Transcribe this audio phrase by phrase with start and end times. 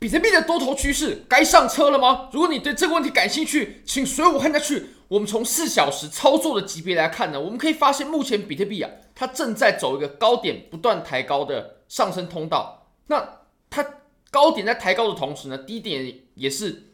[0.00, 2.30] 比特币的多头趋势该上车了吗？
[2.32, 4.86] 如果你对这个问题感兴趣，请随我看下去。
[5.08, 12.88] 我们从四小时操作的级别来看呢，我们可以发现目前比特币啊，它正在走一个高点不断抬高的上升通道。
[13.08, 13.84] 那它
[14.30, 16.84] 高点在抬高的同时呢，低点也是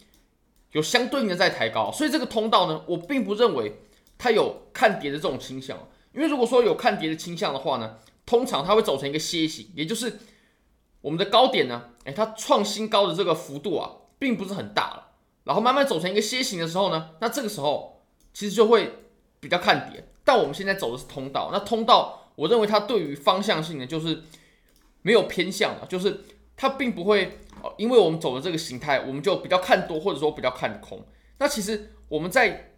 [0.73, 1.93] 有相对应的在抬高。
[1.93, 3.83] 所以这个通道呢，我并不认为
[4.19, 5.79] 它有看跌的这种倾向。
[6.13, 10.19] 因为如果说有看跌的倾向的话呢，通常它会走成一个楔形，也就是。
[11.07, 15.13] 我们的高点呢，诶，它创新高的这个幅度啊，并不是很大了。
[15.45, 18.03] 然后慢慢走成一个楔形的时候呢，那这个时候
[18.35, 18.93] 其实就会
[19.39, 20.09] 比较看跌。
[20.25, 24.21] 但我们现在走的是通道，那通道我认为它对于方向性呢，就是
[25.03, 26.25] 没有偏向的，就是
[26.57, 27.39] 它并不会，
[27.77, 31.07] 因为我们走的这个形态，我们就比较看多或者说比较看空。
[31.39, 32.73] 那其实我们在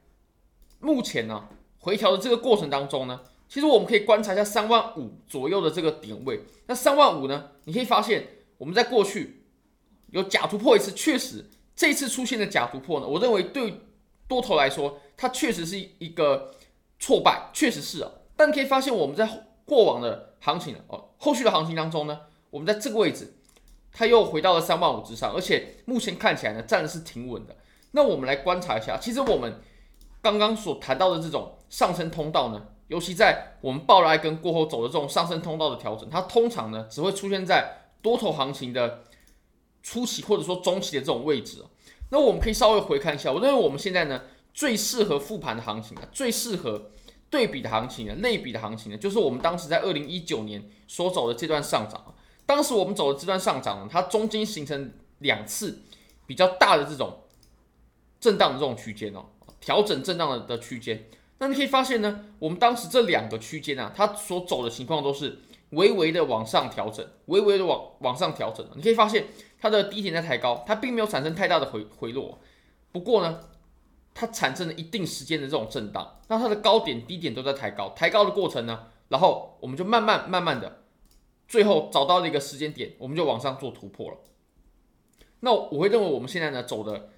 [0.80, 1.48] 目前呢
[1.80, 3.22] 回调的这个过程当中呢。
[3.48, 6.44] 其实我们可以观察一下三万五左右的这个点位。
[6.66, 7.52] 那三万五呢？
[7.64, 8.26] 你可以发现
[8.58, 9.44] 我们在过去
[10.10, 13.80] 有假突破一次，确实这次出现的假突破呢，我认为对
[14.26, 16.54] 多头来说，它确实是一个
[16.98, 18.10] 挫败，确实是啊。
[18.36, 22.20] 但可以发现我们在过往的行情哦，后续的行情当中呢，
[22.50, 23.34] 我们在这个位置，
[23.92, 27.56] 它又回到了三万五之上，而且目前看起来呢，站的是挺稳的。
[27.92, 29.60] 那我们来观察一下，其实我们
[30.22, 32.66] 刚刚所谈到的这种上升通道呢。
[32.88, 39.04] 尤其在我们爆了一根过后走的这种上升通道的调整，它通常呢只会出现在多头行情的
[39.82, 41.62] 初期或者说中期的这种位置。
[42.10, 44.22] 那我们可以稍微回看一下，我认为我们现在呢
[44.54, 46.90] 最适合复盘的行情啊，最适合
[47.28, 52.14] 对比的行情啊，类比的行情呢，就是我们当时在二零一九年所走的这段上涨。
[52.46, 55.82] 当时我们走的这段上涨呢，它中间形成两次
[56.26, 57.18] 比较大的这种
[58.20, 59.26] 震荡的这种区间哦，
[59.60, 61.08] 调整震荡的的区间。
[61.38, 65.38] 那你可以发现呢，我们当时这两个区间啊，它所走的情况都是
[65.70, 68.66] 微微的往上调整，微微的往往上调整。
[68.74, 69.26] 你可以发现
[69.60, 72.40] 它的低点在抬高，它并没有产生太大的回回落。
[72.90, 73.38] 不过呢，
[74.14, 80.82] 它产生了一定时间的这种震荡，那它的高点低点都在抬高，抬高的过程呢，然后我们就慢慢慢慢的，
[81.46, 84.16] 最后找到了一个时间点，我们就往上做突破了。
[85.38, 87.10] 那我会认为我们现在呢走的。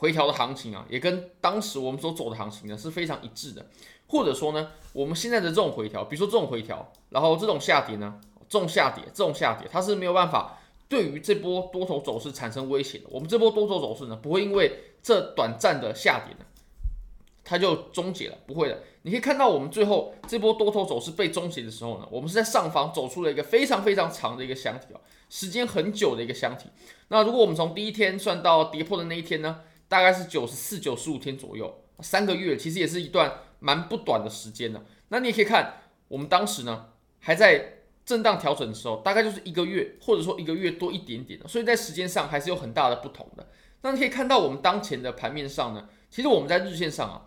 [0.00, 3.66] 回调的行情啊，也跟当时我们所走的行情呢是非常一致的，
[4.06, 10.56] 或者说呢，我们现在的这种回调，比如说这种回调，然后这种下跌呢，这种下跌，这种下跌，它是没有办法
[10.88, 13.06] 对于这波多头走势产生威胁的。
[13.10, 14.70] 我们这波多头走势呢，不会因为
[15.02, 16.46] 这短暂的下跌呢，
[17.42, 18.80] 它就终结了，不会的。
[19.02, 26.68] 你可以看到，我们最后这波多头走势被终结的时候呢，我们是在上方走出了一个非常非常长的一个箱体啊，时间很久的一个箱体。
[27.08, 29.62] 那如果我们从第一天算到跌破的那一天呢？
[29.88, 34.84] 大概是九十四、九十五天左右，三个月其实也是一段蛮不短的时间的。
[35.08, 43.48] 那你也可以看，我们当时呢还在震荡调整的时候，大概就是一个月，或者说一个月多一点点的，所以在时间上还是有很大的不同的。
[43.82, 47.26] 那你可以看到，我们当前的盘面上呢，其实我们在日线上啊，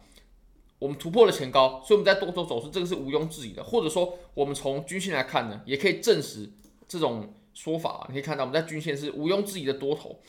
[0.80, 3.64] 我们突破了前高，所以我们在多头走势，这个是毋庸置疑的。
[3.64, 6.52] 或者说，我们从均线来看呢，也可以证实
[6.88, 7.92] 这种说法。
[7.92, 10.20] 啊你可以看到，我们在均线是毋庸置疑的多头。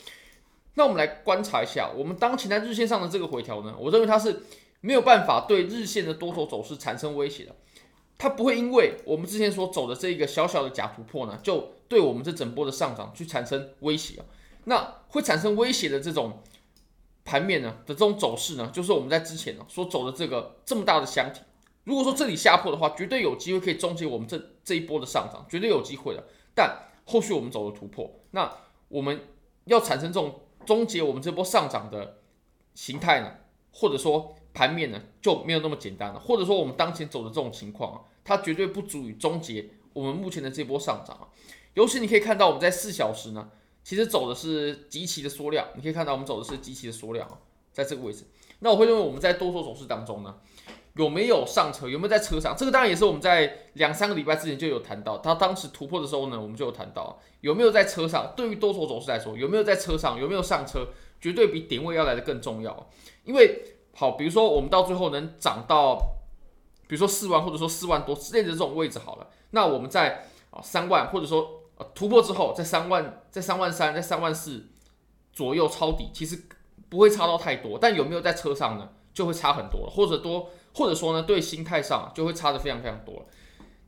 [0.75, 4.43] 那我们来观察一下，我们当前在日线上的这个回调呢，我认为它是
[4.81, 7.55] 没有办法对日线的多头走势产生威胁的，
[8.17, 14.25] 它不会因为我们之前所走的这一个小小的假突破呢，就对我们这整波的上涨去产生威胁啊。
[14.65, 16.43] 那会产生威胁的这种
[17.25, 21.43] 盘面呢的这种走势呢，就是我们在之前呢所走的这个这么大的箱体，
[21.85, 26.25] 如果说这里下破的话，绝对有机会可以终结我们这这一波的上涨，绝对有机会的。
[26.55, 28.51] 但后续我们走的突破，那
[28.89, 29.21] 我们
[29.67, 30.41] 要产生这种。
[30.65, 32.19] 终结我们这波上涨的
[32.75, 33.35] 形态呢，
[33.73, 36.21] 或者说盘面呢，就没有那么简单了。
[36.21, 41.29] 或者说我们当前走的这种情况，它绝对不足以终结我们目前的这波上涨啊。
[41.75, 43.51] 尤其你可以看到我们在四小时呢，
[43.83, 45.67] 其实走的是极其的缩量。
[45.75, 47.39] 你可以看到我们走的是极其的缩量啊，
[47.73, 48.25] 在这个位置。
[48.61, 50.37] 那我会认为我们在多头走势当中呢。
[50.95, 51.89] 有没有上车？
[51.89, 52.55] 有没有在车上？
[52.57, 55.17] 这个当然也是我们在两三个礼拜之前就有谈到。
[55.19, 58.35] 他当时突破的时候呢，我们就有谈到有没有在车上。
[58.37, 60.21] 对于多头走势来说，有没有在车上？
[60.21, 60.89] 有没有上车？
[61.19, 62.91] 绝对比点位要来的更重要。
[63.25, 63.63] 因为
[63.95, 65.97] 好，比如说我们到最后能涨到，
[66.87, 71.63] 比如说四万或者说四万多之类的这种位置好了，那我们在啊三万或者说
[71.95, 74.67] 突破之后，在三万、在三万三、在三万四
[75.33, 76.39] 左右抄底，其实
[76.91, 77.79] 不会差到太多。
[77.79, 78.91] 但有没有在车上呢？
[79.15, 80.51] 就会差很多了，或者多。
[80.75, 83.27] 或者说呢，对心态上就会差的非常非常多。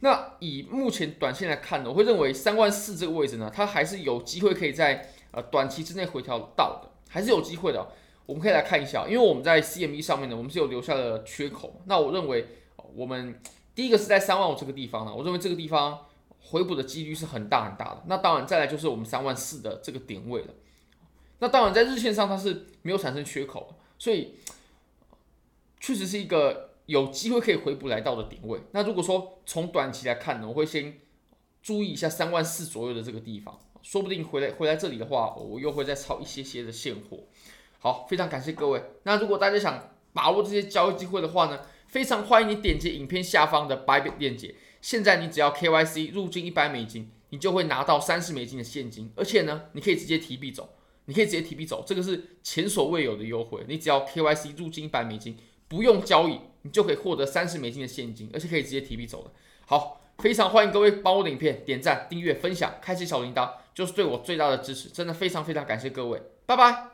[0.00, 7.88] 那以目前短线来看呢，我会认为三万四这个位置呢，它还是有机会可以在呃短期之内回调到的，还是有机会的。
[8.26, 11.80] 我们可以来看一下，因为我们在 CME 上面呢，我们是有留下了缺口。
[11.86, 12.46] 那我认为
[12.94, 13.40] 我们
[13.74, 15.98] 第一个是在三万五这个地方呢，我认为这个地方
[16.40, 18.02] 回补的几率是很大很大的。
[18.06, 20.48] 那当然再来就是我们三万四的这个点位了。
[21.38, 24.36] 那当然在日线上它是没有产生缺口，所以
[25.80, 28.60] 确实是一个有机会可以回补来到的点位。
[28.72, 31.00] 那如果说从短期来看呢，我会先
[31.62, 37.24] 注意一下三万四左右的这个地方，说不定回来回来这里的话，我又会再抄一些些的现货。
[37.78, 38.82] 好，非常感谢各位。
[39.04, 44.54] 那如果大家想把握这些交易机会的话呢，非常欢迎你点击影片下方的 Bybit 链接。
[44.80, 50.74] 现在你只要 KYC 入金一百美金，你就会拿到三十美金的现金，而且呢，你可以直接提币走，
[51.06, 53.64] 你可以直接提币走，这个是前所未有的优惠。
[53.66, 55.38] 你只要 KYC 入金一百美金，
[55.68, 59.30] 不用交易，你就可以获得三十美金的现金，而且可以直接提币走的。
[59.66, 64.88] 好，非常欢迎各位帮我的影片点赞、订阅、分享、开启小铃铛，就是对我最大的支持。
[64.88, 66.93] 真的非常非常感谢各位，拜拜。